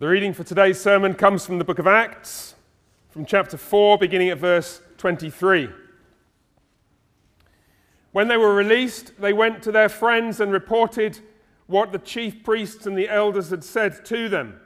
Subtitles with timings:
[0.00, 2.56] The reading for today's sermon comes from the book of Acts,
[3.10, 5.68] from chapter 4, beginning at verse 23.
[8.10, 11.20] When they were released, they went to their friends and reported
[11.68, 14.58] what the chief priests and the elders had said to them.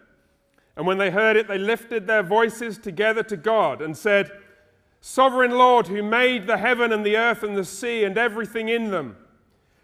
[0.78, 4.30] And when they heard it, they lifted their voices together to God and said,
[5.02, 8.90] Sovereign Lord, who made the heaven and the earth and the sea and everything in
[8.90, 9.18] them,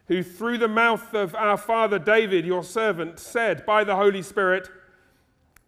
[0.09, 4.71] who through the mouth of our father David, your servant, said by the Holy Spirit,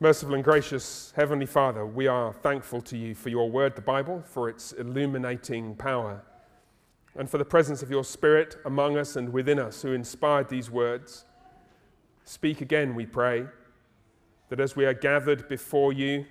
[0.00, 4.22] Merciful and gracious Heavenly Father, we are thankful to you for your word, the Bible,
[4.24, 6.22] for its illuminating power,
[7.16, 10.70] and for the presence of your Spirit among us and within us who inspired these
[10.70, 11.24] words.
[12.24, 13.46] Speak again, we pray,
[14.50, 16.26] that as we are gathered before you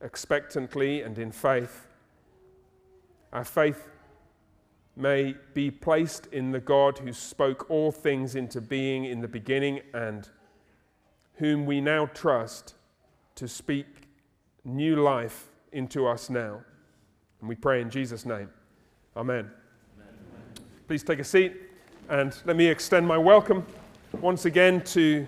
[0.00, 1.86] expectantly and in faith,
[3.32, 3.86] our faith
[4.96, 9.78] may be placed in the God who spoke all things into being in the beginning
[9.94, 10.28] and
[11.34, 12.74] whom we now trust
[13.34, 13.86] to speak
[14.64, 16.60] new life into us now.
[17.40, 18.48] And we pray in Jesus' name.
[19.16, 19.50] Amen.
[19.98, 20.14] Amen.
[20.86, 21.54] Please take a seat
[22.08, 23.66] and let me extend my welcome
[24.20, 25.26] once again to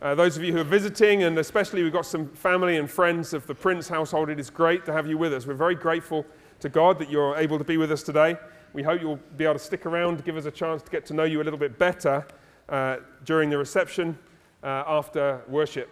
[0.00, 3.32] uh, those of you who are visiting, and especially we've got some family and friends
[3.34, 4.30] of the Prince household.
[4.30, 5.46] It is great to have you with us.
[5.46, 6.24] We're very grateful
[6.60, 8.36] to God that you're able to be with us today.
[8.72, 11.14] We hope you'll be able to stick around, give us a chance to get to
[11.14, 12.26] know you a little bit better
[12.68, 14.18] uh, during the reception
[14.62, 15.90] uh, after worship.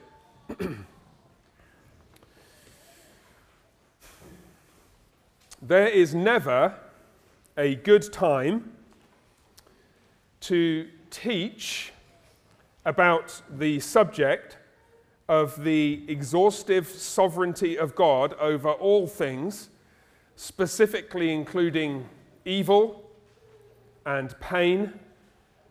[5.62, 6.75] There is never
[7.56, 8.72] a good time
[10.41, 11.93] to teach
[12.84, 14.59] about the subject
[15.28, 19.71] of the exhaustive sovereignty of God over all things,
[20.37, 22.06] specifically including
[22.44, 23.11] evil
[24.05, 24.93] and pain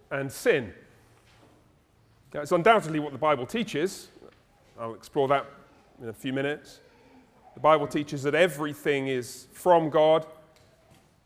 [0.10, 0.74] and sin.
[2.34, 4.10] Now, it's undoubtedly what the Bible teaches.
[4.80, 5.46] I'll explore that
[6.02, 6.82] in a few minutes.
[7.56, 10.28] The Bible teaches that everything is from God,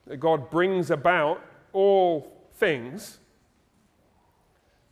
[0.07, 3.19] that God brings about all things,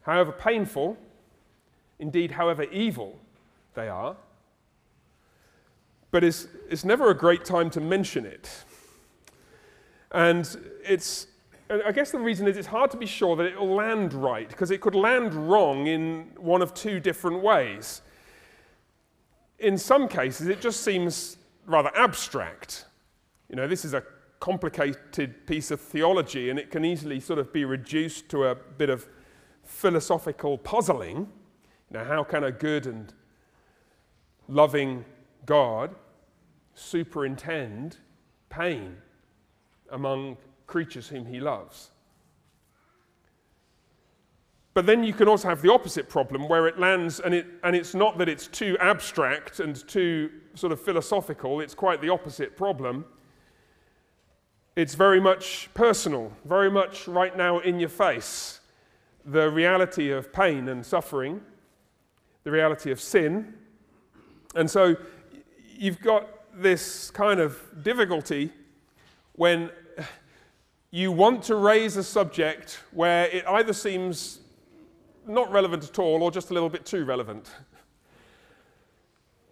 [0.02, 0.98] however painful,
[2.00, 3.20] indeed, however evil
[3.76, 4.16] they are.
[6.10, 8.50] But it's, it's never a great time to mention it.
[10.12, 10.48] And
[10.84, 11.28] it's,
[11.70, 14.48] I guess the reason is it's hard to be sure that it will land right,
[14.48, 18.02] because it could land wrong in one of two different ways
[19.60, 22.86] in some cases, it just seems rather abstract.
[23.50, 24.04] You know, this is a
[24.40, 28.90] complicated piece of theology, and it can easily sort of be reduced to a bit
[28.90, 29.08] of
[29.64, 31.28] philosophical puzzling.
[31.90, 33.14] You know, how can a good and
[34.48, 35.06] loving
[35.46, 35.96] God
[36.74, 37.98] superintend
[38.50, 38.98] pain
[39.92, 41.92] among creatures whom he loves?
[44.78, 47.76] But then you can also have the opposite problem where it lands, and, it, and
[47.76, 52.56] it's not that it's too abstract and too sort of philosophical, it's quite the opposite
[52.56, 53.04] problem.
[54.76, 58.60] It's very much personal, very much right now in your face.
[59.26, 61.42] The reality of pain and suffering,
[62.44, 63.56] the reality of sin.
[64.54, 64.96] And so
[65.76, 68.54] you've got this kind of difficulty
[69.34, 69.72] when
[70.92, 74.42] you want to raise a subject where it either seems
[75.28, 77.50] not relevant at all or just a little bit too relevant.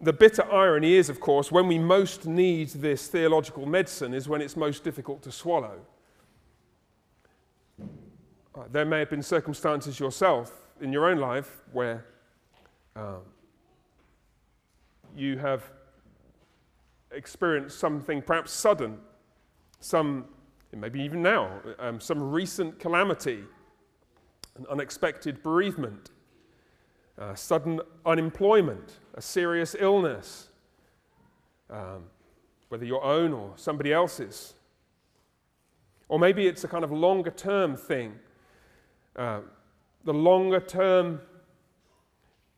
[0.00, 4.42] The bitter irony is, of course, when we most need this theological medicine is when
[4.42, 5.78] it's most difficult to swallow.
[7.80, 12.04] Uh, there may have been circumstances yourself in your own life where
[12.94, 13.20] um,
[15.16, 15.70] you have
[17.10, 18.98] experienced something perhaps sudden,
[19.80, 20.26] some,
[20.74, 23.44] maybe even now, um, some recent calamity
[24.58, 26.10] an unexpected bereavement,
[27.18, 30.48] uh, sudden unemployment, a serious illness,
[31.70, 32.04] um,
[32.68, 34.54] whether your own or somebody else's.
[36.08, 38.14] Or maybe it's a kind of longer term thing.
[39.16, 39.40] Uh,
[40.04, 41.20] the longer term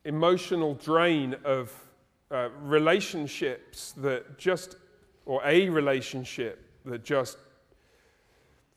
[0.04, 1.72] emotional drain of
[2.30, 4.76] uh, relationships that just,
[5.24, 7.38] or a relationship that just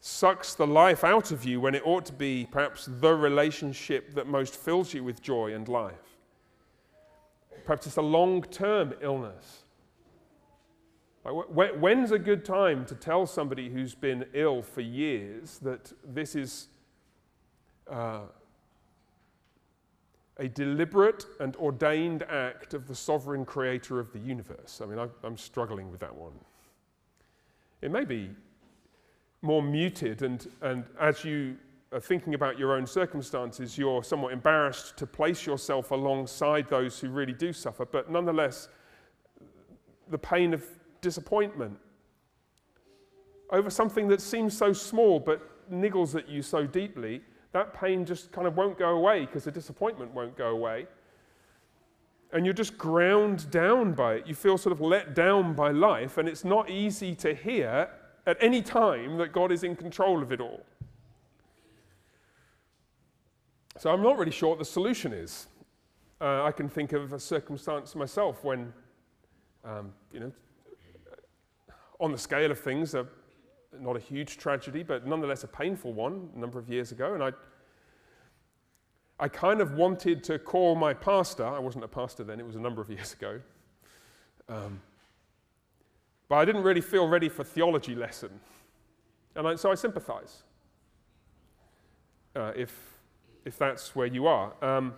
[0.04, 4.26] sucks the life out of you when it ought to be perhaps the relationship that
[4.28, 6.18] most fills you with joy and life.
[7.66, 9.60] Perhaps it's a long term illness.
[11.24, 11.36] Like,
[11.80, 16.70] when's a good time to tell somebody who's been ill for years that this is
[17.88, 18.22] uh,
[20.38, 24.82] a deliberate and ordained act of the sovereign creator of the universe?
[24.84, 26.34] I mean, I'm struggling with that one.
[27.84, 28.32] It may be
[29.42, 31.58] more muted, and, and as you
[31.92, 37.10] are thinking about your own circumstances, you're somewhat embarrassed to place yourself alongside those who
[37.10, 38.70] really do suffer, but nonetheless,
[40.10, 40.66] the pain of
[41.02, 41.78] disappointment
[43.52, 47.22] over something that seems so small but niggles at you so deeply,
[47.52, 50.88] that pain just kind of won't go away because the disappointment won't go away.
[52.34, 54.28] And you're just ground down by it.
[54.28, 57.90] You feel sort of let down by life, and it's not easy to hear
[58.26, 60.64] at any time that God is in control of it all.
[63.78, 65.48] So I'm not really sure what the solution is.
[66.20, 68.72] Uh, I can think of a circumstance myself when,
[69.66, 70.32] um, you know,
[72.00, 73.08] on the scale of things, a,
[73.80, 77.16] not a huge tragedy, but nonetheless a painful one a number of years ago.
[77.16, 77.32] And I,
[79.20, 82.56] I kind of wanted to call my pastor, I wasn't a pastor then, it was
[82.56, 83.40] a number of years ago.
[84.48, 84.82] Um,
[86.32, 88.30] but I didn't really feel ready for theology lesson.
[89.36, 90.44] And I, so I sympathize
[92.38, 92.74] uh, if,
[93.44, 94.54] if that's where you are.
[94.64, 94.94] Um,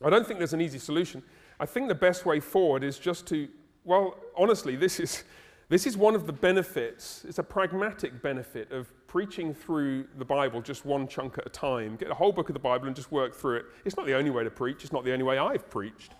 [0.00, 1.24] I don't think there's an easy solution.
[1.58, 3.48] I think the best way forward is just to,
[3.82, 5.24] well, honestly, this is,
[5.70, 10.62] this is one of the benefits, it's a pragmatic benefit of preaching through the Bible
[10.62, 11.96] just one chunk at a time.
[11.96, 13.64] Get a whole book of the Bible and just work through it.
[13.84, 16.12] It's not the only way to preach, it's not the only way I've preached.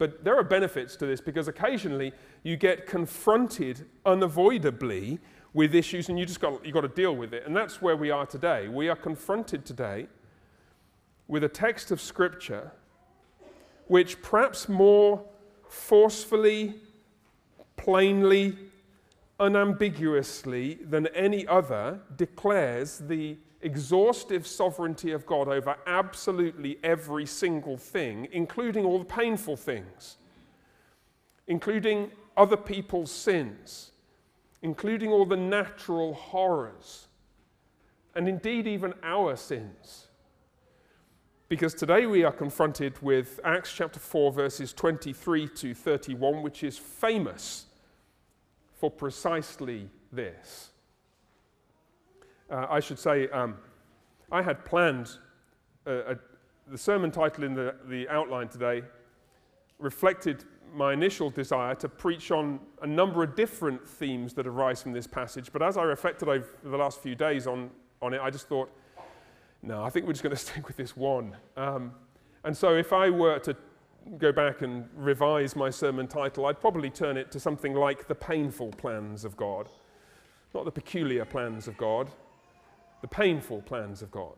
[0.00, 5.18] But there are benefits to this because occasionally you get confronted unavoidably
[5.52, 7.46] with issues and you just got, you got to deal with it.
[7.46, 8.66] And that's where we are today.
[8.66, 10.06] We are confronted today
[11.28, 12.72] with a text of Scripture
[13.88, 15.22] which perhaps more
[15.68, 16.76] forcefully,
[17.76, 18.56] plainly,
[19.38, 28.28] unambiguously than any other declares the exhaustive sovereignty of God over absolutely every single thing,
[28.32, 30.16] including all the painful things,
[31.46, 33.92] including other people's sins,
[34.62, 37.08] including all the natural horrors,
[38.14, 40.08] and indeed even our sins.
[41.48, 46.78] Because today we are confronted with Acts chapter 4, verses 23 to 31, which is
[46.78, 47.66] famous
[48.78, 50.69] for precisely this.
[52.50, 53.56] Uh, I should say, um,
[54.32, 55.10] I had planned
[55.86, 56.16] uh, a,
[56.68, 58.82] the sermon title in the, the outline today
[59.78, 60.44] reflected
[60.74, 65.06] my initial desire to preach on a number of different themes that arise from this
[65.06, 65.52] passage.
[65.52, 67.70] But as I reflected over the last few days on,
[68.02, 68.70] on it, I just thought,
[69.62, 71.36] no, I think we're just going to stick with this one.
[71.56, 71.92] Um,
[72.44, 73.56] and so if I were to
[74.18, 78.14] go back and revise my sermon title, I'd probably turn it to something like The
[78.14, 79.68] Painful Plans of God,
[80.54, 82.10] not the peculiar plans of God,
[83.00, 84.34] the painful plans of God.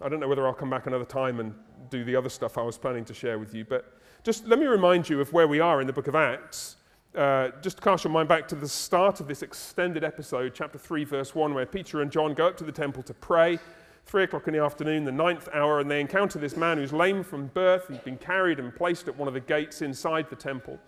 [0.00, 1.54] I don't know whether I'll come back another time and
[1.90, 4.66] do the other stuff I was planning to share with you, but just let me
[4.66, 6.76] remind you of where we are in the book of Acts.
[7.14, 11.04] Uh, just cast your mind back to the start of this extended episode, chapter 3,
[11.04, 13.58] verse 1, where Peter and John go up to the temple to pray.
[14.06, 17.22] Three o'clock in the afternoon, the ninth hour, and they encounter this man who's lame
[17.22, 17.86] from birth.
[17.88, 20.78] He's been carried and placed at one of the gates inside the temple.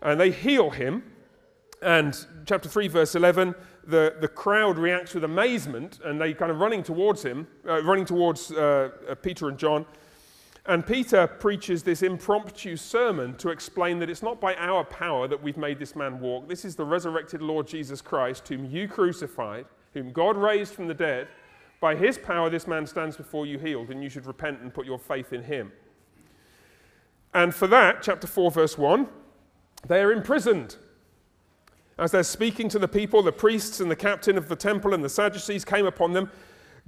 [0.00, 1.02] And they heal him.
[1.82, 3.54] And chapter 3, verse 11,
[3.86, 8.04] the, the crowd reacts with amazement and they kind of running towards him, uh, running
[8.04, 9.84] towards uh, uh, Peter and John.
[10.66, 15.42] And Peter preaches this impromptu sermon to explain that it's not by our power that
[15.42, 16.48] we've made this man walk.
[16.48, 20.94] This is the resurrected Lord Jesus Christ, whom you crucified, whom God raised from the
[20.94, 21.26] dead.
[21.80, 24.86] By his power, this man stands before you healed, and you should repent and put
[24.86, 25.72] your faith in him.
[27.34, 29.08] And for that, chapter 4, verse 1,
[29.88, 30.76] they are imprisoned.
[32.02, 35.04] As they're speaking to the people, the priests and the captain of the temple and
[35.04, 36.28] the Sadducees came upon them,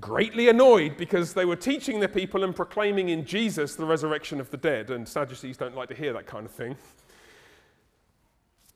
[0.00, 4.50] greatly annoyed because they were teaching the people and proclaiming in Jesus the resurrection of
[4.50, 4.90] the dead.
[4.90, 6.76] And Sadducees don't like to hear that kind of thing.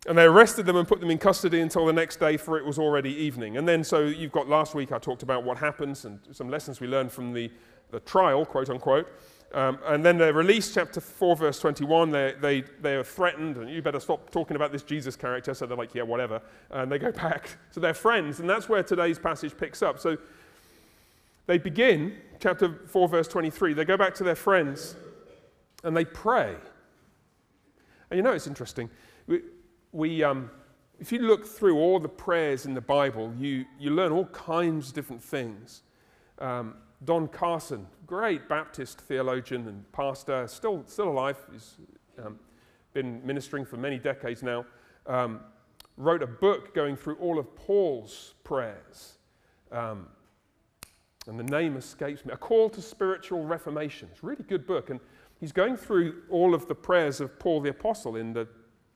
[0.07, 2.64] And they arrested them and put them in custody until the next day, for it
[2.64, 3.57] was already evening.
[3.57, 6.78] And then, so you've got last week, I talked about what happens and some lessons
[6.78, 7.50] we learned from the,
[7.90, 9.09] the trial, quote unquote.
[9.55, 12.11] Um, and then they're released, chapter 4, verse 21.
[12.11, 15.55] They, they, they are threatened, and you better stop talking about this Jesus character.
[15.55, 16.43] So they're like, yeah, whatever.
[16.71, 18.40] And they go back to their friends.
[18.40, 19.99] And that's where today's passage picks up.
[19.99, 20.19] So
[21.47, 23.73] they begin, chapter 4, verse 23.
[23.73, 24.97] They go back to their friends
[25.83, 26.55] and they pray.
[28.11, 28.90] And you know, it's interesting.
[29.26, 29.40] We,
[29.93, 30.50] we um,
[31.00, 34.88] if you look through all the prayers in the Bible, you, you learn all kinds
[34.88, 35.83] of different things.
[36.38, 36.75] Um,
[37.05, 41.77] Don Carson, great Baptist theologian and pastor, still, still alive, he's
[42.25, 42.38] um,
[42.95, 44.65] been ministering for many decades now,
[45.07, 45.41] um,
[45.99, 49.19] wrote a book going through all of Paul's prayers.
[49.71, 50.09] Um,
[51.27, 54.09] and the name escapes me A Call to Spiritual Reformation.
[54.11, 54.88] It's a really good book.
[54.88, 54.99] And
[55.38, 58.49] he's going through all of the prayers of Paul the Apostle in the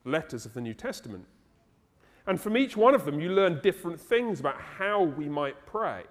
[0.05, 1.25] letters of the New Testament.
[2.25, 6.05] And from each one of them, you learn different things about how we might pray.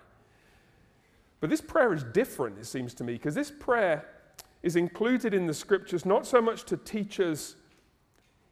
[1.43, 4.07] But this prayer is different, it seems to me, because this prayer
[4.63, 7.57] is included in the scriptures not so much to teach us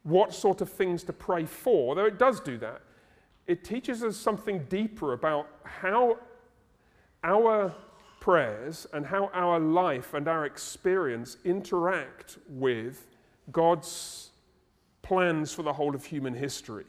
[0.03, 2.81] what sort of things to pray for, though it does do that.
[3.47, 6.17] It teaches us something deeper about how
[7.23, 7.73] our
[8.19, 13.07] prayers and how our life and our experience interact with
[13.53, 14.31] God's
[15.01, 16.87] plans for the whole of human history.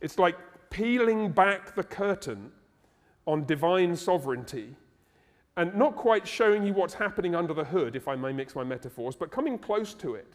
[0.00, 0.36] It's like
[0.70, 2.50] peeling back the curtain
[3.28, 4.74] on divine sovereignty
[5.58, 8.62] and not quite showing you what's happening under the hood, if I may mix my
[8.62, 10.32] metaphors, but coming close to it.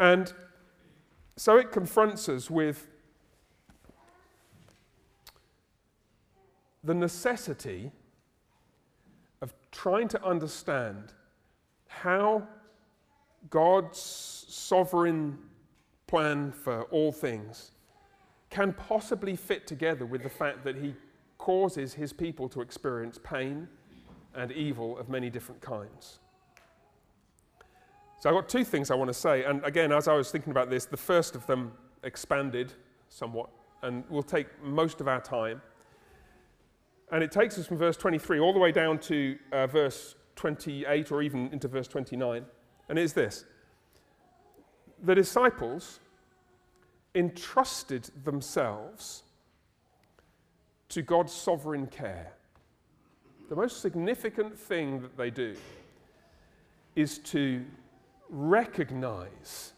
[0.00, 0.32] And
[1.36, 2.88] so it confronts us with
[6.82, 7.92] the necessity
[9.40, 11.12] of trying to understand
[11.86, 12.48] how
[13.48, 14.00] God's
[14.48, 15.38] sovereign
[16.08, 17.70] plan for all things
[18.50, 20.96] can possibly fit together with the fact that He
[21.44, 23.68] causes his people to experience pain
[24.34, 26.20] and evil of many different kinds.
[28.18, 29.44] So I've got two things I want to say.
[29.44, 31.72] And again, as I was thinking about this, the first of them
[32.02, 32.72] expanded
[33.10, 33.50] somewhat
[33.82, 35.60] and will take most of our time.
[37.12, 41.12] And it takes us from verse 23 all the way down to uh, verse 28
[41.12, 42.46] or even into verse 29.
[42.88, 43.44] And it is this
[45.02, 46.00] The disciples
[47.14, 49.24] entrusted themselves
[50.94, 52.32] to God's sovereign care.
[53.48, 55.56] The most significant thing that they do
[56.94, 57.64] is to
[58.30, 59.72] recognize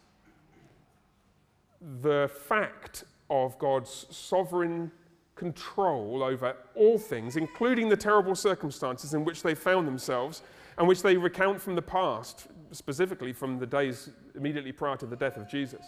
[2.02, 4.90] the fact of God's sovereign
[5.36, 10.42] control over all things, including the terrible circumstances in which they found themselves
[10.76, 15.16] and which they recount from the past, specifically from the days immediately prior to the
[15.16, 15.86] death of Jesus.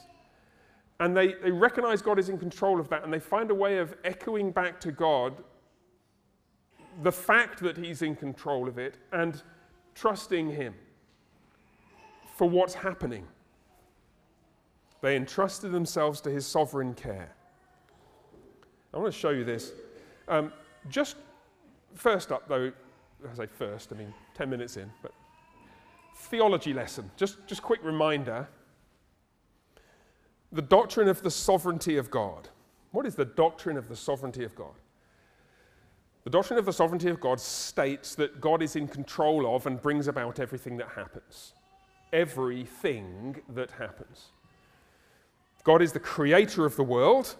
[1.01, 3.79] And they, they recognize God is in control of that, and they find a way
[3.79, 5.35] of echoing back to God
[7.03, 9.43] the fact that He's in control of it and
[9.95, 10.75] trusting Him
[12.37, 13.27] for what's happening.
[15.01, 17.33] They entrusted themselves to His sovereign care.
[18.93, 19.73] I want to show you this.
[20.27, 20.53] Um,
[20.89, 21.17] just
[21.95, 22.73] first up, though,
[23.31, 25.13] I say first, I mean 10 minutes in, but
[26.15, 27.09] theology lesson.
[27.17, 28.49] Just, just quick reminder
[30.53, 32.49] the doctrine of the sovereignty of God.
[32.93, 34.75] What is the doctrine of the sovereignty of God?
[36.25, 39.81] The doctrine of the sovereignty of God states that God is in control of and
[39.81, 41.53] brings about everything that happens.
[42.13, 44.29] Everything that happens.
[45.65, 47.37] God is the creator of the world.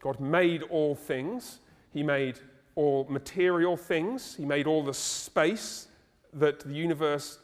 [0.00, 1.60] God made all things.
[1.92, 2.38] He made
[2.74, 4.34] all material things.
[4.34, 5.88] He made all the space
[6.32, 7.38] that the universe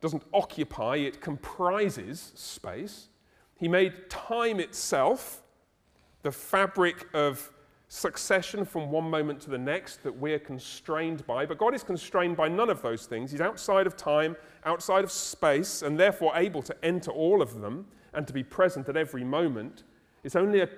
[0.00, 3.08] doesn't occupy, it comprises space.
[3.56, 5.42] He made time itself
[6.22, 7.50] the fabric of
[7.88, 11.46] succession from one moment to the next that we're constrained by.
[11.46, 13.30] But God is constrained by none of those things.
[13.30, 17.86] He's outside of time, outside of space, and therefore able to enter all of them
[18.12, 19.84] and to be present at every moment.
[20.24, 20.68] It's only a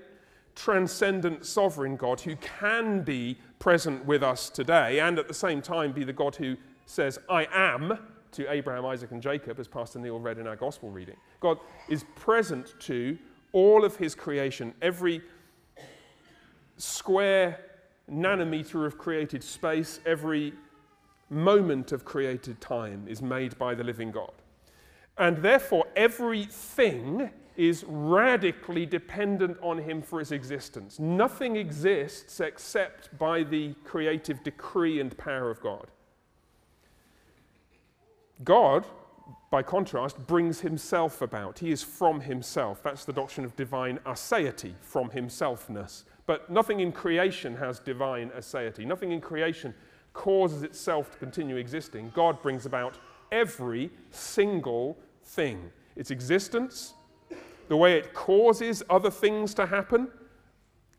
[0.54, 5.92] transcendent sovereign God who can be present with us today and at the same time
[5.92, 6.56] be the God who
[6.86, 7.98] says, I am
[8.36, 11.16] to Abraham, Isaac, and Jacob, as Pastor Neil read in our gospel reading.
[11.40, 13.18] God is present to
[13.52, 15.22] all of his creation, every
[16.76, 17.58] square
[18.10, 20.52] nanometer of created space, every
[21.30, 24.32] moment of created time is made by the living God.
[25.18, 30.98] And therefore, everything is radically dependent on him for its existence.
[30.98, 35.90] Nothing exists except by the creative decree and power of God.
[38.44, 38.84] God,
[39.50, 41.58] by contrast, brings himself about.
[41.58, 42.82] He is from himself.
[42.82, 46.04] That's the doctrine of divine aseity, from himselfness.
[46.26, 48.84] But nothing in creation has divine aseity.
[48.84, 49.74] Nothing in creation
[50.16, 52.98] causes itself to continue existing, God brings about
[53.30, 55.70] every single thing.
[55.94, 56.94] Its existence,
[57.68, 60.08] the way it causes other things to happen,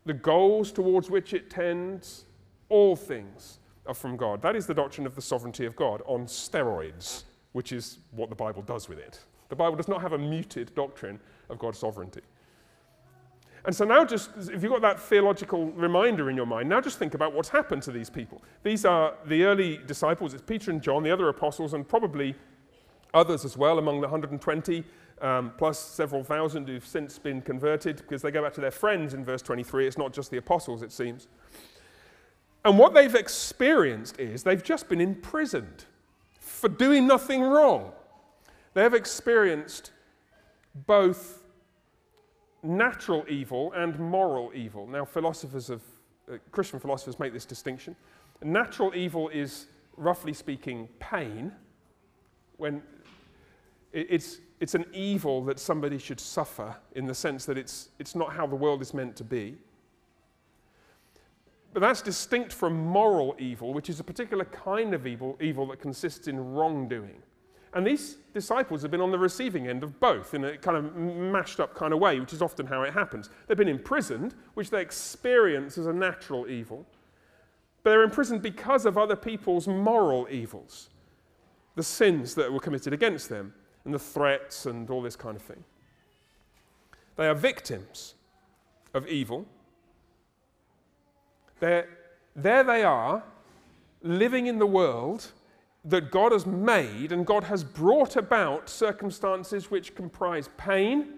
[0.06, 2.24] the goals towards which it tends,
[2.68, 4.40] all things are from God.
[4.40, 8.36] That is the doctrine of the sovereignty of God on steroids, which is what the
[8.36, 9.20] Bible does with it.
[9.48, 12.20] The Bible does not have a muted doctrine of God's sovereignty.
[13.64, 16.98] And so now, just if you've got that theological reminder in your mind, now just
[16.98, 18.42] think about what's happened to these people.
[18.62, 22.34] These are the early disciples, it's Peter and John, the other apostles, and probably
[23.14, 24.84] others as well among the 120,
[25.20, 29.14] um, plus several thousand who've since been converted because they go back to their friends
[29.14, 29.86] in verse 23.
[29.86, 31.26] It's not just the apostles, it seems.
[32.64, 35.84] And what they've experienced is they've just been imprisoned
[36.58, 37.92] for doing nothing wrong.
[38.74, 39.92] They have experienced
[40.86, 41.42] both
[42.62, 44.86] natural evil and moral evil.
[44.86, 45.82] Now, philosophers of
[46.30, 47.96] uh, Christian philosophers make this distinction.
[48.42, 51.52] Natural evil is, roughly speaking, pain.
[52.56, 52.82] When
[53.92, 58.32] it's, it's an evil that somebody should suffer in the sense that it's, it's not
[58.32, 59.56] how the world is meant to be.
[61.78, 65.80] But that's distinct from moral evil, which is a particular kind of evil, evil that
[65.80, 67.22] consists in wrongdoing.
[67.72, 70.96] And these disciples have been on the receiving end of both in a kind of
[70.96, 73.30] mashed up kind of way, which is often how it happens.
[73.46, 76.84] They've been imprisoned, which they experience as a natural evil,
[77.84, 80.90] but they're imprisoned because of other people's moral evils,
[81.76, 83.54] the sins that were committed against them,
[83.84, 85.62] and the threats and all this kind of thing.
[87.14, 88.14] They are victims
[88.94, 89.46] of evil.
[91.60, 91.88] They're,
[92.36, 93.22] there they are,
[94.02, 95.32] living in the world
[95.84, 101.14] that God has made, and God has brought about circumstances which comprise pain,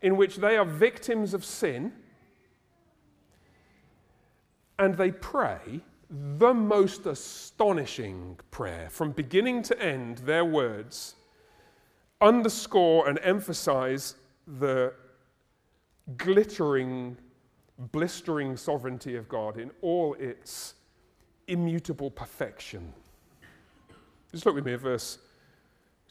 [0.00, 1.92] in which they are victims of sin,
[4.78, 5.80] and they pray
[6.10, 8.88] the most astonishing prayer.
[8.90, 11.14] From beginning to end, their words
[12.20, 14.16] underscore and emphasize
[14.58, 14.92] the
[16.16, 17.16] glittering,
[17.78, 20.74] blistering sovereignty of God in all its
[21.48, 22.92] immutable perfection.
[24.30, 25.18] Just look with me at verse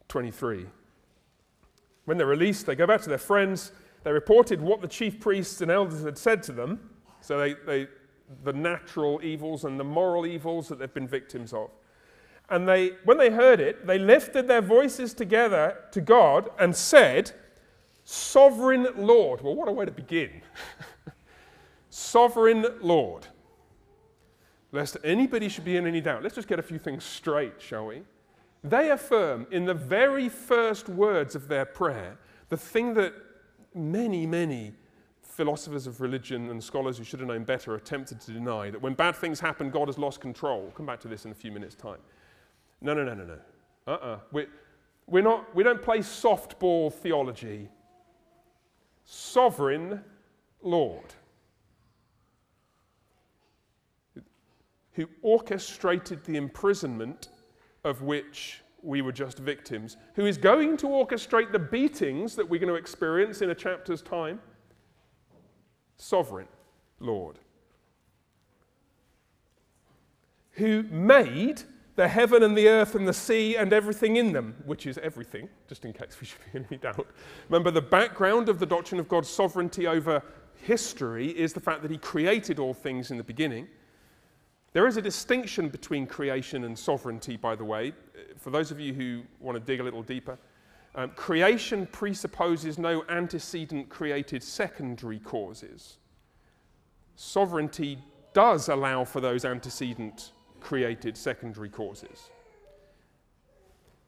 [0.08, 0.66] 23.
[2.06, 3.72] When they're released, they go back to their friends.
[4.04, 6.90] They reported what the chief priests and elders had said to them.
[7.22, 7.88] So they, they,
[8.44, 11.70] the natural evils and the moral evils that they've been victims of.
[12.50, 17.32] And they, when they heard it, they lifted their voices together to God and said,
[18.04, 19.42] Sovereign Lord.
[19.42, 20.42] Well, what a way to begin.
[21.92, 23.28] Sovereign Lord
[24.72, 26.24] lest anybody should be in any doubt.
[26.24, 28.04] Let's just get a few things straight, shall we?
[28.64, 32.18] They affirm in the very first words of their prayer
[32.50, 33.14] the thing that
[33.74, 34.74] many, many
[35.22, 38.94] philosophers of religion and scholars who should have known better attempted to deny that when
[38.94, 40.62] bad things happen, God has lost control.
[40.62, 42.00] We'll come back to this in a few minutes' time.
[42.82, 43.38] No, no, no, no, no.
[43.88, 44.06] Uh uh-uh.
[44.06, 44.20] uh.
[44.32, 44.46] we
[45.08, 47.68] we're not, we don't play softball theology.
[49.04, 50.02] Sovereign
[50.62, 51.14] Lord.
[54.94, 57.30] Who orchestrated the imprisonment
[57.84, 62.60] of which we were just victims, who is going to orchestrate the beatings that we're
[62.60, 64.40] going to experience in a chapter's time.
[65.98, 66.48] Sovereign
[67.00, 67.40] Lord.
[70.52, 71.62] Who made
[71.96, 75.50] the heaven and the earth and the sea and everything in them, which is everything,
[75.68, 77.08] just in case we should be in any doubt.
[77.50, 80.24] Remember, the background of the doctrine of God's sovereignty over
[80.56, 83.68] history is the fact that He created all things in the beginning.
[84.74, 87.94] There is a distinction between creation and sovereignty, by the way,
[88.38, 90.38] for those of you who want to dig a little deeper.
[90.96, 95.98] Um, creation presupposes no antecedent created secondary causes.
[97.16, 97.98] Sovereignty
[98.34, 100.32] does allow for those antecedent
[100.62, 102.30] created secondary causes.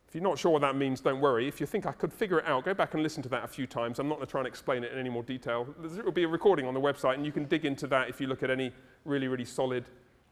[0.07, 1.47] If you're not sure what that means, don't worry.
[1.47, 3.47] If you think I could figure it out, go back and listen to that a
[3.47, 3.99] few times.
[3.99, 5.67] I'm not going to try and explain it in any more detail.
[5.79, 8.21] There will be a recording on the website, and you can dig into that if
[8.21, 8.71] you look at any
[9.05, 9.85] really, really solid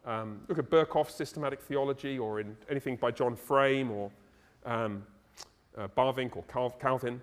[0.06, 4.12] um, look at Berkhof's systematic theology or in anything by John Frame or
[4.66, 5.04] um,
[5.78, 7.22] uh, Bavinck or Cal- Calvin.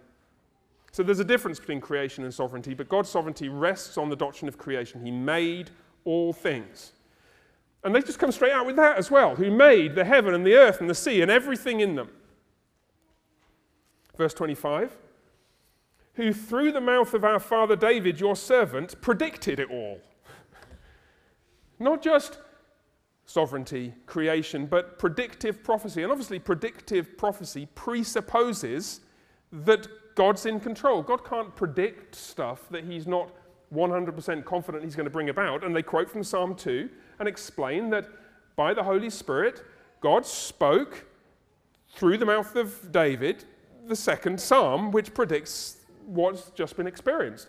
[0.92, 4.48] So there's a difference between creation and sovereignty, but God's sovereignty rests on the doctrine
[4.48, 5.04] of creation.
[5.04, 5.70] He made
[6.04, 6.92] all things.
[7.84, 9.36] And they just come straight out with that as well.
[9.36, 12.10] Who made the heaven and the earth and the sea and everything in them.
[14.16, 14.96] Verse 25.
[16.14, 20.00] Who through the mouth of our father David, your servant, predicted it all.
[21.78, 22.38] Not just
[23.28, 26.02] sovereignty, creation, but predictive prophecy.
[26.02, 29.00] And obviously, predictive prophecy presupposes
[29.52, 31.02] that God's in control.
[31.02, 33.30] God can't predict stuff that He's not
[33.74, 35.62] 100% confident He's going to bring about.
[35.62, 36.88] And they quote from Psalm 2
[37.18, 38.08] and explain that
[38.56, 39.62] by the Holy Spirit,
[40.00, 41.04] God spoke
[41.90, 43.44] through the mouth of David
[43.86, 47.48] the second psalm, which predicts what's just been experienced.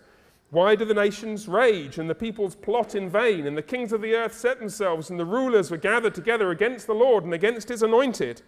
[0.50, 4.02] Why do the nations rage and the peoples plot in vain and the kings of
[4.02, 7.68] the earth set themselves and the rulers were gathered together against the Lord and against
[7.68, 8.42] his anointed?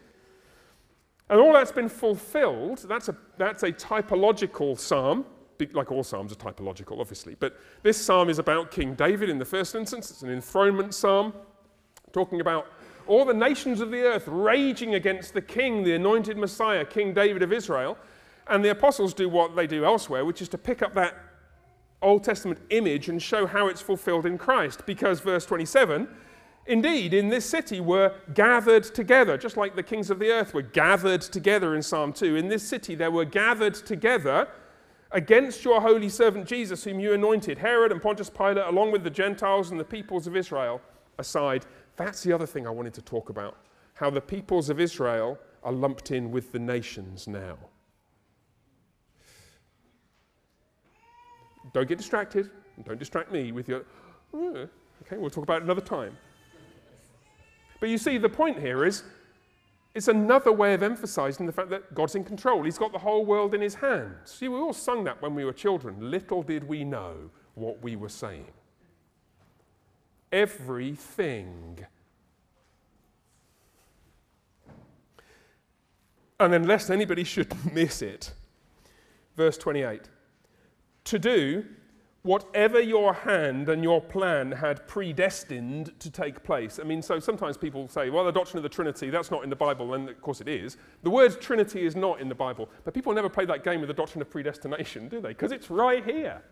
[1.31, 2.85] And all that's been fulfilled.
[2.89, 5.25] That's a, that's a typological psalm,
[5.73, 7.37] like all psalms are typological, obviously.
[7.39, 10.11] But this psalm is about King David in the first instance.
[10.11, 11.33] It's an enthronement psalm,
[12.13, 12.67] talking about
[13.07, 17.43] all the nations of the earth raging against the king, the anointed Messiah, King David
[17.43, 17.97] of Israel.
[18.49, 21.15] And the apostles do what they do elsewhere, which is to pick up that
[22.03, 24.85] Old Testament image and show how it's fulfilled in Christ.
[24.87, 26.09] Because, verse 27,
[26.67, 30.63] indeed, in this city were gathered together, just like the kings of the earth were
[30.63, 32.37] gathered together in Psalm 2.
[32.37, 34.49] In this city, there were gathered together
[35.13, 39.11] against your holy servant Jesus, whom you anointed, Herod and Pontius Pilate, along with the
[39.11, 40.81] Gentiles and the peoples of Israel,
[41.19, 41.67] aside.
[41.97, 43.57] That's the other thing I wanted to talk about
[43.95, 47.57] how the peoples of Israel are lumped in with the nations now.
[51.73, 52.51] Don't get distracted.
[52.85, 53.85] Don't distract me with your,
[54.35, 56.17] okay, we'll talk about it another time.
[57.81, 59.03] But you see, the point here is
[59.95, 62.63] it's another way of emphasizing the fact that God's in control.
[62.63, 64.31] He's got the whole world in his hands.
[64.31, 66.11] See, we all sung that when we were children.
[66.11, 68.53] Little did we know what we were saying.
[70.31, 71.85] Everything.
[76.41, 78.33] And unless anybody should miss it,
[79.37, 80.09] verse 28
[81.05, 81.65] to do
[82.23, 86.79] whatever your hand and your plan had predestined to take place.
[86.79, 89.51] I mean, so sometimes people say, well, the doctrine of the Trinity, that's not in
[89.51, 90.77] the Bible, and of course it is.
[91.03, 93.89] The word Trinity is not in the Bible, but people never play that game with
[93.89, 95.31] the doctrine of predestination, do they?
[95.31, 96.43] Because it's right here.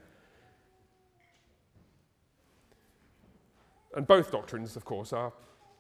[3.94, 5.32] And both doctrines, of course, are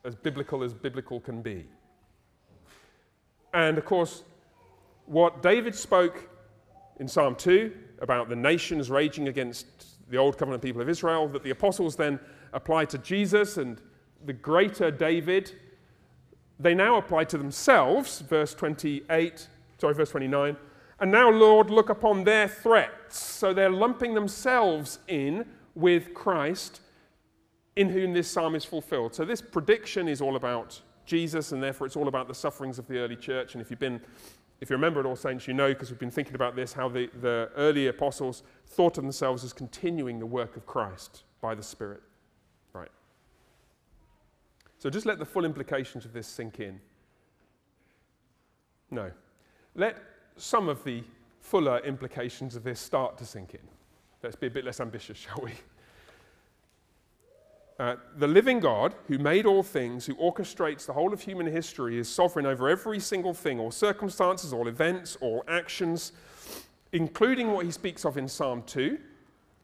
[0.04, 1.66] as biblical as biblical can be.
[3.52, 4.22] And of course,
[5.06, 6.28] what David spoke
[7.00, 9.66] in Psalm 2 about the nations raging against
[10.08, 12.18] the old covenant people of Israel, that the apostles then
[12.52, 13.80] apply to Jesus and
[14.24, 15.52] the greater David.
[16.58, 20.56] They now apply to themselves, verse 28, sorry, verse 29.
[20.98, 23.18] And now, Lord, look upon their threats.
[23.18, 26.80] So they're lumping themselves in with Christ,
[27.76, 29.14] in whom this psalm is fulfilled.
[29.14, 32.86] So this prediction is all about Jesus, and therefore it's all about the sufferings of
[32.86, 33.54] the early church.
[33.54, 34.00] And if you've been
[34.60, 36.88] if you remember at All Saints, you know, because we've been thinking about this, how
[36.88, 41.62] the, the early apostles thought of themselves as continuing the work of Christ by the
[41.62, 42.02] Spirit.
[42.74, 42.90] Right.
[44.78, 46.78] So just let the full implications of this sink in.
[48.90, 49.10] No.
[49.74, 49.96] Let
[50.36, 51.04] some of the
[51.40, 53.60] fuller implications of this start to sink in.
[54.22, 55.52] Let's be a bit less ambitious, shall we?
[57.80, 61.98] Uh, the living God, who made all things, who orchestrates the whole of human history,
[61.98, 66.12] is sovereign over every single thing, all circumstances, all events, all actions,
[66.92, 68.98] including what he speaks of in Psalm 2,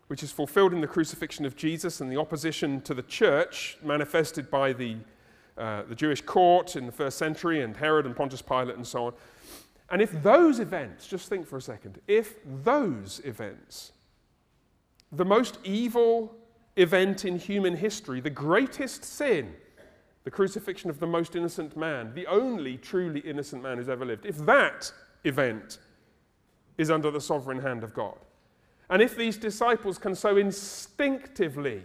[0.06, 4.50] which is fulfilled in the crucifixion of Jesus and the opposition to the church manifested
[4.50, 4.96] by the,
[5.58, 9.08] uh, the Jewish court in the first century and Herod and Pontius Pilate and so
[9.08, 9.12] on.
[9.90, 13.92] And if those events, just think for a second, if those events,
[15.12, 16.34] the most evil
[16.76, 19.54] event in human history, the greatest sin,
[20.24, 24.26] the crucifixion of the most innocent man, the only truly innocent man who's ever lived,
[24.26, 24.92] if that
[25.24, 25.78] event
[26.78, 28.18] is under the sovereign hand of God,
[28.90, 31.82] and if these disciples can so instinctively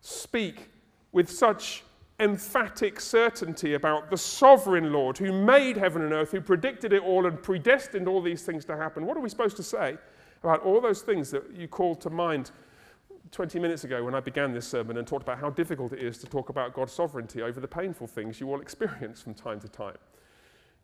[0.00, 0.68] speak
[1.12, 1.82] with such
[2.20, 7.26] emphatic certainty about the sovereign Lord who made heaven and earth, who predicted it all
[7.26, 9.96] and predestined all these things to happen, what are we supposed to say
[10.42, 12.50] about all those things that you call to mind
[13.30, 16.18] 20 minutes ago when I began this sermon and talked about how difficult it is
[16.18, 19.68] to talk about God's sovereignty over the painful things you all experience from time to
[19.68, 19.96] time.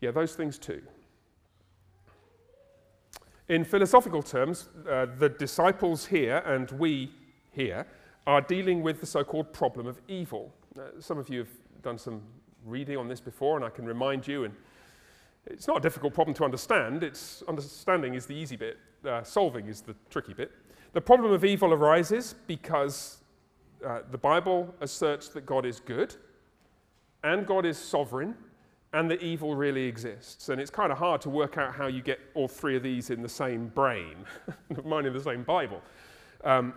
[0.00, 0.82] Yeah, those things too.
[3.48, 7.10] In philosophical terms, uh, the disciples here and we
[7.52, 7.86] here
[8.26, 10.52] are dealing with the so called problem of evil.
[10.78, 12.22] Uh, some of you have done some
[12.64, 14.54] reading on this before, and I can remind you, and
[15.46, 17.02] it's not a difficult problem to understand.
[17.02, 20.50] It's understanding is the easy bit, uh, solving is the tricky bit.
[20.94, 23.18] The problem of evil arises because
[23.84, 26.14] uh, the Bible asserts that God is good
[27.24, 28.36] and God is sovereign
[28.92, 30.50] and that evil really exists.
[30.50, 33.10] And it's kind of hard to work out how you get all three of these
[33.10, 34.14] in the same brain,
[34.84, 35.82] mine in the same Bible.
[36.44, 36.72] Um,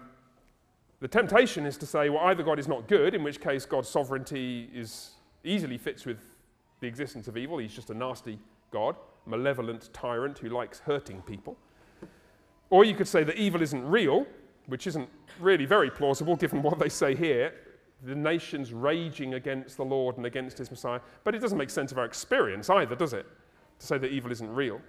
[0.99, 3.87] the temptation is to say, well, either God is not good, in which case God's
[3.87, 5.11] sovereignty is
[5.43, 6.17] easily fits with
[6.79, 7.59] the existence of evil.
[7.59, 8.39] He's just a nasty
[8.71, 8.95] God,
[9.27, 11.55] malevolent tyrant who likes hurting people.
[12.69, 14.25] Or you could say that evil isn't real,
[14.65, 17.53] which isn't really very plausible given what they say here.
[18.03, 20.99] the nations raging against the Lord and against his Messiah.
[21.23, 23.25] But it doesn't make sense of our experience either, does it?
[23.79, 24.81] To say that evil isn't real.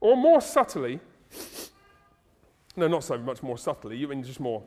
[0.00, 1.00] Or more subtly,
[2.76, 4.62] no, not so much more subtly, you mean just more,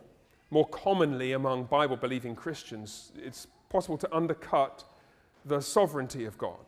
[0.50, 4.84] more commonly among Bible believing Christians, it's possible to undercut
[5.44, 6.58] the sovereignty of God.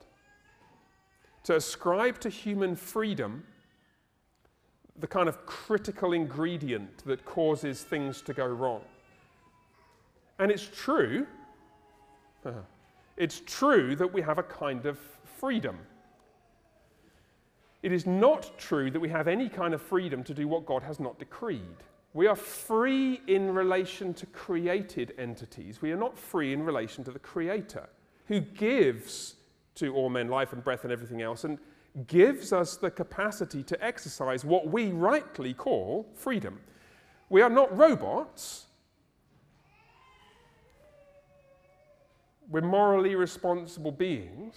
[1.45, 3.45] To ascribe to human freedom
[5.01, 8.83] the kind of critical ingredient that causes things to go wrong.
[10.39, 11.27] And it's true,
[12.45, 12.53] uh,
[13.17, 14.99] it's true that we have a kind of
[15.39, 15.79] freedom.
[17.83, 20.83] It is not true that we have any kind of freedom to do what God
[20.83, 21.77] has not decreed.
[22.15, 25.81] We are free in relation to created entities.
[25.81, 27.89] We are not free in relation to the Creator,
[28.27, 29.37] who gives
[29.77, 31.59] to all men life and breath and everything else, and
[32.07, 36.61] gives us the capacity to exercise what we rightly call freedom.
[37.29, 38.67] We are not robots.
[42.49, 44.57] We're morally responsible beings.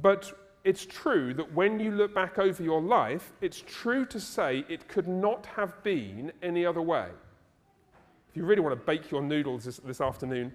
[0.00, 0.32] But
[0.64, 4.88] it's true that when you look back over your life, it's true to say it
[4.88, 7.08] could not have been any other way.
[8.30, 10.52] If you really want to bake your noodles this, this afternoon,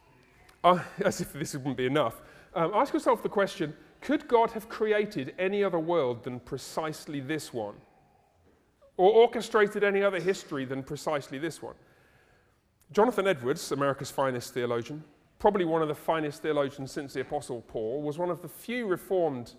[0.64, 2.20] uh, as if this wouldn't be enough,
[2.54, 7.54] um, ask yourself the question could God have created any other world than precisely this
[7.54, 7.74] one?
[8.98, 11.74] Or orchestrated any other history than precisely this one?
[12.92, 15.02] Jonathan Edwards, America's finest theologian,
[15.38, 18.86] probably one of the finest theologians since the Apostle Paul, was one of the few
[18.86, 19.54] reformed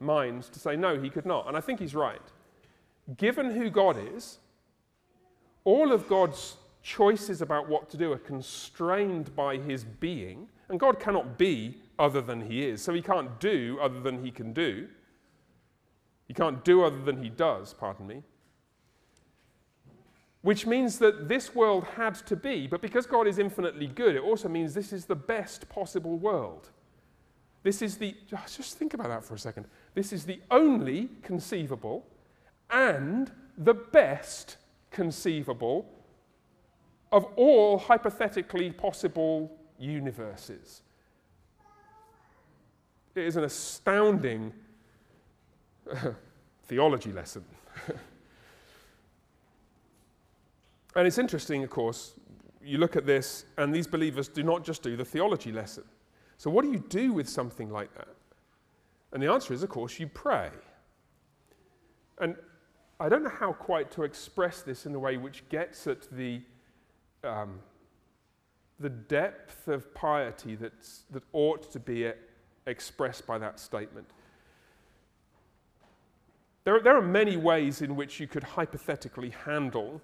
[0.00, 1.46] minds to say no, he could not.
[1.46, 2.20] And I think he's right.
[3.16, 4.38] Given who God is,
[5.62, 10.98] all of God's choices about what to do are constrained by his being, and God
[10.98, 12.82] cannot be other than he is.
[12.82, 14.88] So he can't do other than he can do.
[16.26, 18.22] He can't do other than he does, pardon me.
[20.42, 24.22] Which means that this world had to be, but because God is infinitely good, it
[24.22, 26.70] also means this is the best possible world.
[27.62, 29.66] This is the, just think about that for a second.
[29.94, 32.06] This is the only conceivable
[32.70, 34.56] and the best
[34.90, 35.88] conceivable
[37.10, 40.82] of all hypothetically possible universes.
[43.16, 44.52] It is an astounding
[46.64, 47.44] theology lesson.
[50.94, 52.12] and it's interesting, of course,
[52.62, 55.84] you look at this, and these believers do not just do the theology lesson.
[56.36, 58.08] So, what do you do with something like that?
[59.12, 60.50] And the answer is, of course, you pray.
[62.18, 62.36] And
[63.00, 66.42] I don't know how quite to express this in a way which gets at the,
[67.24, 67.60] um,
[68.78, 72.04] the depth of piety that's, that ought to be
[72.66, 74.06] expressed by that statement.
[76.64, 80.00] There, there are many ways in which you could hypothetically handle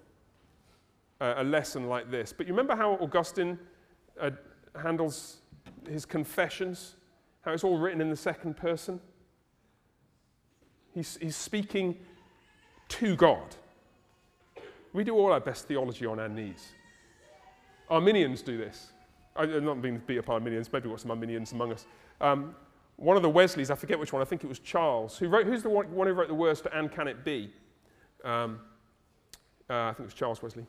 [1.19, 2.33] uh, a lesson like this.
[2.33, 3.59] But you remember how Augustine
[4.19, 4.31] uh,
[4.81, 5.37] handles
[5.89, 6.95] his confessions?
[7.41, 9.01] How it's all written in the second person?
[10.93, 11.97] He's, he's speaking
[12.89, 13.55] to God.
[14.93, 16.69] We do all our best theology on our knees.
[17.89, 18.91] Arminians do this.
[19.35, 21.87] I'm not being beat up Arminians, maybe we've got some Arminians among us.
[22.21, 22.55] Um,
[22.97, 25.45] one of the Wesleys, I forget which one, I think it was Charles, who wrote,
[25.45, 27.51] who's the one, one who wrote the words to And Can It Be?
[28.23, 28.59] Um,
[29.69, 30.65] uh, I think it was Charles Wesley.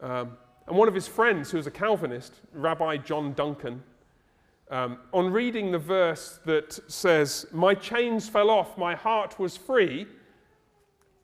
[0.00, 3.82] Um, and one of his friends, who was a Calvinist, Rabbi John Duncan,
[4.70, 10.06] um, on reading the verse that says, My chains fell off, my heart was free,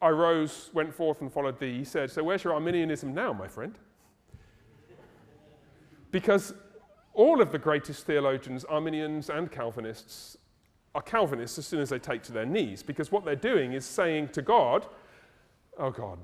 [0.03, 1.79] I rose, went forth, and followed thee.
[1.79, 3.77] He said, So where's your Arminianism now, my friend?
[6.11, 6.55] Because
[7.21, 10.39] all of the greatest theologians, Arminians and Calvinists,
[10.95, 13.85] are Calvinists as soon as they take to their knees, because what they're doing is
[13.85, 14.87] saying to God,
[15.77, 16.19] Oh God,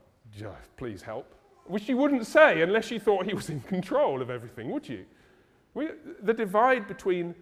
[0.79, 1.35] please help.
[1.67, 5.05] Which you wouldn't say unless you thought he was in control of everything, would you?
[5.75, 5.89] We,
[6.23, 7.35] the divide between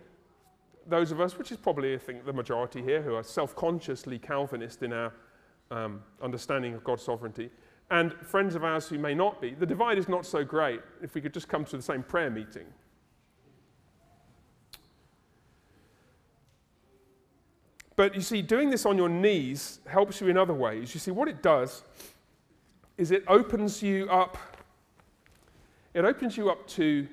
[0.88, 4.18] those of us, which is probably, I think, the majority here, who are self consciously
[4.18, 5.12] Calvinist in our
[5.70, 7.50] um, understanding of God's sovereignty,
[7.92, 11.14] and friends of ours who may not be, the divide is not so great if
[11.14, 12.66] we could just come to the same prayer meeting
[17.96, 20.94] But you see, doing this on your knees helps you in other ways.
[20.94, 21.84] You see, what it does
[22.98, 24.36] is it opens you up.
[25.94, 27.06] It opens you up to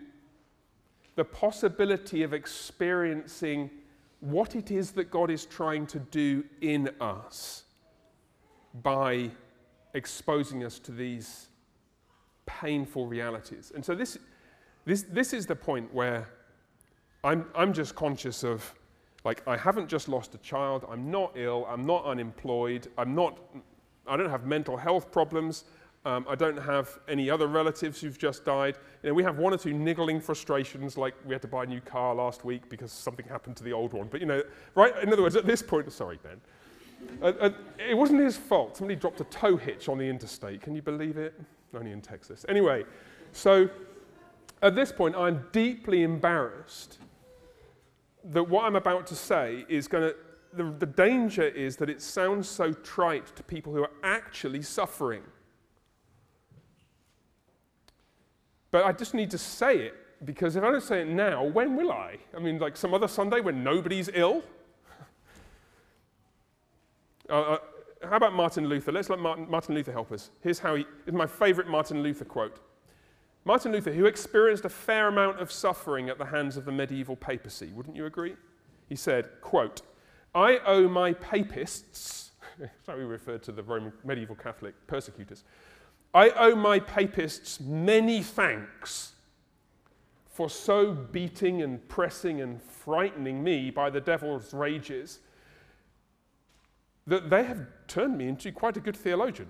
[1.16, 3.70] the possibility of experiencing
[4.22, 7.64] what it is that God is trying to do in us
[8.82, 9.30] by
[9.94, 11.50] exposing us to these
[12.46, 13.72] painful realities.
[13.76, 14.18] And so, this,
[14.86, 16.28] this, this is the point where
[17.24, 18.74] I'm, I'm just conscious of
[19.24, 23.40] like, I haven't just lost a child, I'm not ill, I'm not unemployed, I'm not,
[24.08, 25.66] I don't have mental health problems,
[26.04, 28.78] Um, I don't have any other relatives who've just died.
[29.04, 31.68] You know, we have one or two niggling frustrations, like we had to buy a
[31.68, 34.08] new car last week because something happened to the old one.
[34.10, 34.42] But you know,
[34.74, 34.94] right?
[35.04, 36.42] In other words, at this point, sorry, Ben.
[37.22, 38.78] Uh, uh, it wasn't his fault.
[38.78, 40.62] Somebody dropped a tow hitch on the interstate.
[40.62, 41.40] Can you believe it?
[41.72, 42.46] Only in Texas.
[42.50, 42.84] Anyway,
[43.32, 43.70] so
[44.64, 46.98] at this point, I'm deeply embarrassed
[48.26, 50.16] that what I'm about to say is going to.
[50.54, 55.24] The, the danger is that it sounds so trite to people who are actually suffering.
[58.70, 59.94] But I just need to say it
[60.26, 62.18] because if I don't say it now, when will I?
[62.36, 64.44] I mean, like some other Sunday when nobody's ill?
[67.30, 67.58] uh, uh,
[68.08, 68.92] how about Martin Luther?
[68.92, 70.32] Let's let Martin, Martin Luther help us.
[70.42, 72.60] Here's how he, is my favorite Martin Luther quote.
[73.44, 77.16] Martin Luther, who experienced a fair amount of suffering at the hands of the medieval
[77.16, 78.36] papacy, wouldn't you agree?
[78.88, 79.82] He said, quote,
[80.36, 82.32] I owe my papists,
[82.88, 85.44] how he referred to the Roman medieval Catholic persecutors,
[86.14, 89.14] I owe my papists many thanks
[90.30, 95.20] for so beating and pressing and frightening me by the devil's rages
[97.08, 99.50] that they have turned me into quite a good theologian,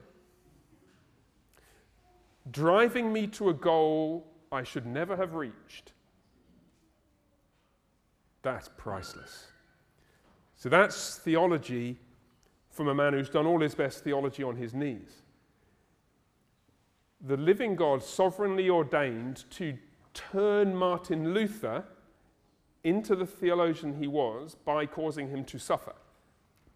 [2.52, 5.94] driving me to a goal I should never have reached.
[8.42, 9.48] That's priceless.
[10.56, 11.98] So that's theology
[12.70, 15.22] from a man who's done all his best theology on his knees
[17.24, 19.78] the living God sovereignly ordained to
[20.14, 21.84] turn Martin Luther
[22.84, 25.94] into the theologian he was by causing him to suffer,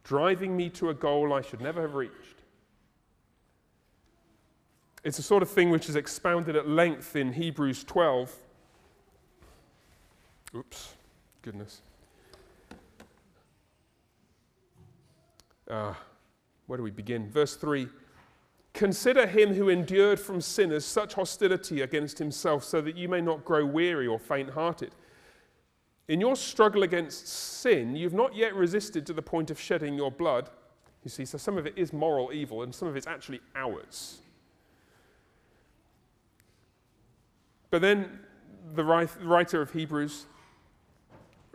[0.04, 2.35] driving me to a goal I should never have reached.
[5.06, 8.36] It's a sort of thing which is expounded at length in Hebrews 12.
[10.56, 10.94] Oops,
[11.44, 11.84] goodness.
[15.70, 15.94] Uh,
[16.66, 17.30] where do we begin?
[17.30, 17.88] Verse 3
[18.74, 23.46] Consider him who endured from sinners such hostility against himself, so that you may not
[23.46, 24.96] grow weary or faint hearted.
[26.08, 30.10] In your struggle against sin, you've not yet resisted to the point of shedding your
[30.10, 30.50] blood.
[31.04, 34.22] You see, so some of it is moral evil, and some of it's actually ours.
[37.76, 38.20] But then
[38.74, 40.28] the writer of Hebrews,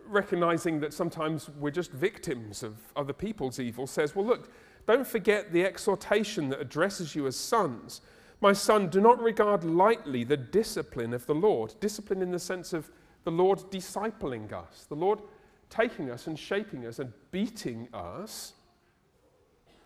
[0.05, 4.51] recognizing that sometimes we're just victims of other people's evil, says, Well, look,
[4.85, 8.01] don't forget the exhortation that addresses you as sons.
[8.39, 11.73] My son, do not regard lightly the discipline of the Lord.
[11.79, 12.91] Discipline in the sense of
[13.23, 15.23] the Lord discipling us, the Lord
[15.71, 18.53] taking us and shaping us and beating us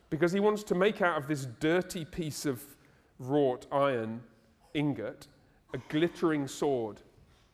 [0.09, 2.61] because he wants to make out of this dirty piece of
[3.19, 4.19] wrought iron
[4.73, 5.27] ingot
[5.73, 6.97] a glittering sword.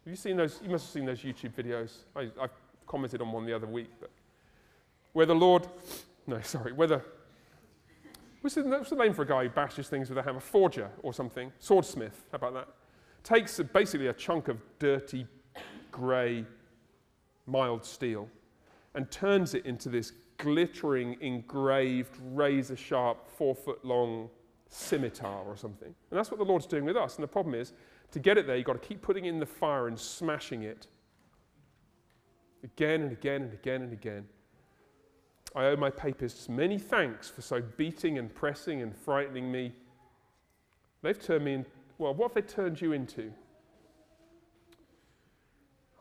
[0.03, 0.59] Have you seen those?
[0.63, 1.97] You must have seen those YouTube videos.
[2.15, 2.47] I, I
[2.87, 4.09] commented on one the other week, but
[5.13, 5.67] where the Lord,
[6.27, 7.01] no, sorry, where the
[8.41, 10.39] What's the, what's the name for a guy who bashes things with a hammer?
[10.39, 11.51] Forger or something?
[11.59, 12.67] Swordsmith, how about that?
[13.23, 15.27] Takes a, basically a chunk of dirty,
[15.91, 16.43] grey,
[17.45, 18.27] mild steel
[18.95, 24.29] and turns it into this glittering, engraved, razor sharp, four foot long
[24.69, 25.93] scimitar or something.
[26.09, 27.15] And that's what the Lord's doing with us.
[27.15, 27.73] And the problem is,
[28.11, 30.87] to get it there, you've got to keep putting in the fire and smashing it
[32.63, 34.25] again and again and again and again.
[35.55, 39.73] I owe my papists many thanks for so beating and pressing and frightening me.
[41.01, 41.65] They've turned me in,
[41.97, 43.33] well, what have they turned you into?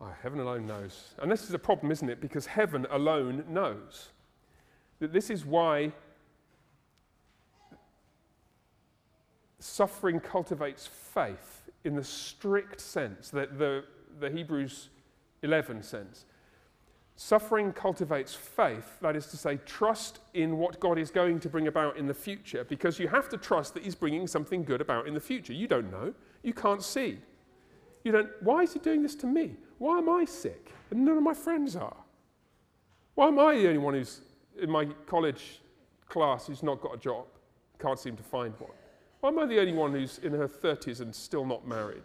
[0.01, 1.14] Oh, heaven alone knows.
[1.18, 2.20] And this is a problem, isn't it?
[2.20, 4.11] Because heaven alone knows.
[5.01, 5.92] That this is why
[9.59, 13.85] suffering cultivates faith in the strict sense, that the,
[14.19, 14.90] the Hebrews
[15.43, 16.25] 11 sense.
[17.16, 21.66] Suffering cultivates faith, that is to say, trust in what God is going to bring
[21.66, 25.07] about in the future, because you have to trust that He's bringing something good about
[25.07, 25.53] in the future.
[25.53, 27.19] You don't know, you can't see.
[28.05, 29.57] You don't, why is He doing this to me?
[29.79, 31.97] Why am I sick and none of my friends are?
[33.14, 34.23] Why am I the only one who's
[34.61, 35.61] in my college
[36.09, 37.27] class who's not got a job,
[37.79, 38.71] can't seem to find one?
[39.20, 42.04] Why am I the only one who's in her 30s and still not married?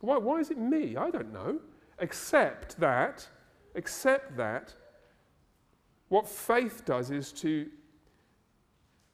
[0.00, 0.96] Why, why is it me?
[0.96, 1.60] I don't know.
[1.98, 3.28] Except that
[3.74, 4.74] Except that
[6.08, 7.68] what faith does is to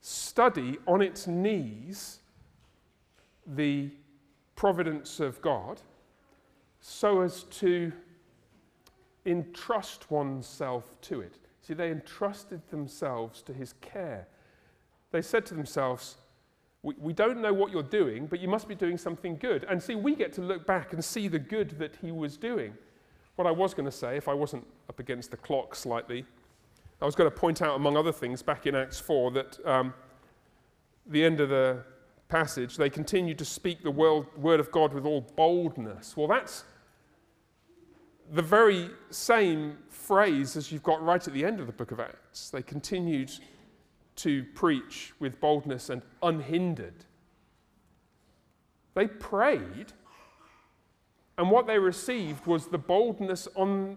[0.01, 2.20] study on its knees
[3.47, 3.90] the
[4.57, 5.80] providence of God
[6.80, 7.93] so as to
[9.26, 11.38] entrust oneself to it.
[11.62, 14.26] See, they entrusted themselves to his care.
[15.12, 16.16] They said to themselves,
[16.83, 19.64] we, we don't know what you're doing, but you must be doing something good.
[19.68, 22.74] And see, we get to look back and see the good that he was doing.
[23.37, 26.24] What I was going to say, if I wasn't up against the clock slightly,
[27.01, 29.95] I was going to point out, among other things, back in Acts 4, that um,
[31.07, 31.85] the end of the
[32.29, 36.16] passage, they continued to speak the word of God with all boldness.
[36.16, 36.64] Well, that's
[38.33, 42.01] the very same phrase as you've got right at the end of the book of
[42.01, 42.51] Acts.
[42.51, 43.31] They continued
[44.19, 47.05] to preach with boldness and unhindered.
[48.95, 49.93] They prayed,
[51.37, 53.97] and what they received was the boldness on,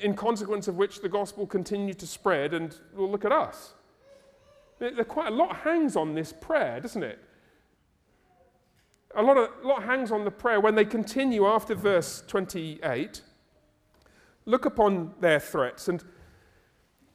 [0.00, 2.52] in consequence of which the gospel continued to spread.
[2.52, 3.72] And well, look at us.
[5.08, 7.18] Quite a lot hangs on this prayer, doesn't it?
[9.14, 13.22] A lot, of, a lot hangs on the prayer when they continue after verse 28.
[14.44, 16.04] Look upon their threats and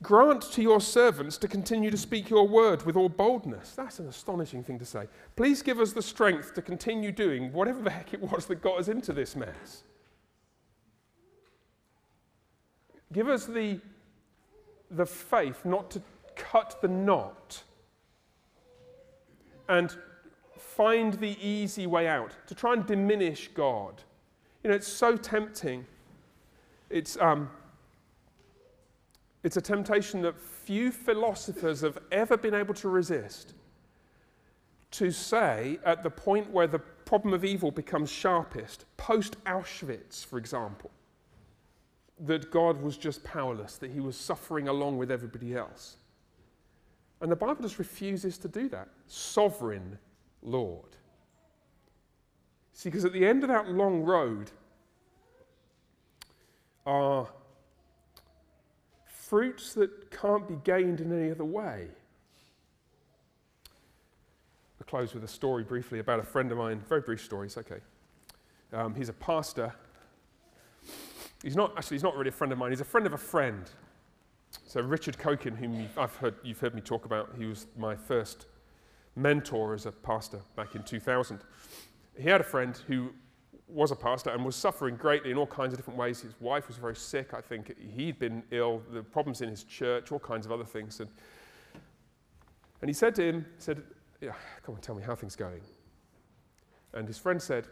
[0.04, 3.74] grant to your servants to continue to speak your word with all boldness.
[3.74, 5.08] That's an astonishing thing to say.
[5.36, 8.80] Please give us the strength to continue doing whatever the heck it was that got
[8.80, 9.84] us into this mess.
[13.12, 13.80] Give us the,
[14.92, 16.02] the faith not to
[16.36, 17.64] cut the knot
[19.70, 19.96] and
[20.58, 24.04] find the easy way out, to try and diminish God.
[24.64, 25.86] You know, it's so tempting.
[26.90, 27.50] It's, um,
[29.44, 33.54] it's a temptation that few philosophers have ever been able to resist.
[34.92, 40.38] To say, at the point where the problem of evil becomes sharpest, post Auschwitz, for
[40.38, 40.92] example,
[42.20, 45.98] that God was just powerless, that he was suffering along with everybody else.
[47.22, 48.90] And the Bible just refuses to do that.
[49.08, 49.98] Sovereign
[50.42, 50.96] Lord.
[52.74, 54.52] See, because at the end of that long road
[56.86, 57.28] are
[59.28, 61.88] fruits that can't be gained in any other way.
[64.80, 66.82] I'll close with a story briefly about a friend of mine.
[66.88, 67.80] Very brief story, it's okay.
[68.72, 69.74] Um, he's a pastor.
[71.44, 73.18] He's not, actually, he's not really a friend of mine, he's a friend of a
[73.18, 73.70] friend.
[74.66, 77.96] So, Richard Coekin, whom you've, I've heard, you've heard me talk about, he was my
[77.96, 78.48] first
[79.16, 81.40] mentor as a pastor back in 2000.
[82.18, 83.12] He had a friend who
[83.68, 86.22] was a pastor and was suffering greatly in all kinds of different ways.
[86.22, 87.76] His wife was very sick, I think.
[87.96, 91.02] He'd been ill, the problems in his church, all kinds of other things.
[91.02, 91.10] And,
[92.82, 93.84] and he said to him, he said,
[94.22, 95.62] yeah, come on, tell me how things going.
[96.94, 97.68] And his friend said,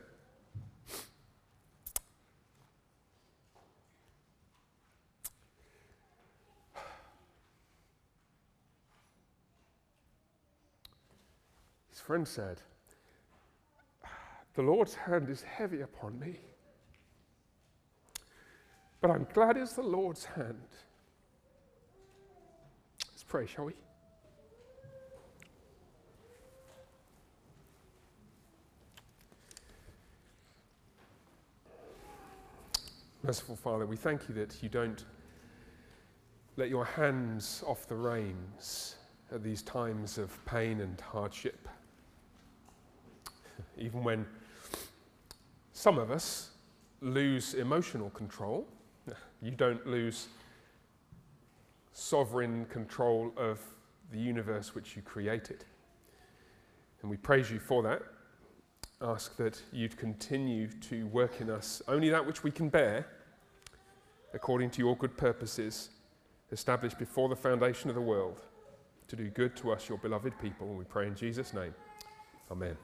[11.89, 12.60] his friend said,
[14.56, 16.39] The Lord's hand is heavy upon me,
[19.01, 20.56] but I'm glad it's the Lord's hand.
[23.12, 23.74] Let's pray, shall we?
[33.24, 35.03] Merciful Father, we thank you that you don't
[36.56, 38.95] let your hands off the reins
[39.34, 41.68] at these times of pain and hardship
[43.78, 44.26] even when
[45.86, 46.49] some of us
[47.01, 48.65] lose emotional control,
[49.39, 50.29] you don't lose
[51.93, 53.59] sovereign control of
[54.11, 55.63] the universe which you created.
[57.03, 58.01] And we praise you for that.
[58.99, 63.05] Ask that you'd continue to work in us only that which we can bear,
[64.33, 65.91] according to your good purposes,
[66.51, 68.41] established before the foundation of the world,
[69.07, 70.67] to do good to us, your beloved people.
[70.67, 71.75] And we pray in Jesus' name.
[72.49, 72.75] Amen.